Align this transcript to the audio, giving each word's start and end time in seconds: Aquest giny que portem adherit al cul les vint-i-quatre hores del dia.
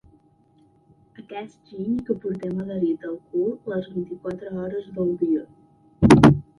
Aquest 1.23 1.59
giny 1.73 1.99
que 2.09 2.17
portem 2.25 2.65
adherit 2.65 3.07
al 3.13 3.15
cul 3.29 3.55
les 3.75 3.93
vint-i-quatre 3.95 4.59
hores 4.65 4.93
del 5.01 5.17
dia. 5.25 5.49